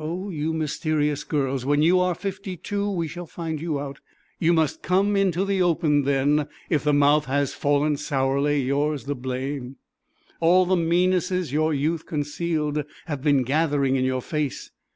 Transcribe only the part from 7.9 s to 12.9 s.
sourly yours the blame: all the meannesses your youth concealed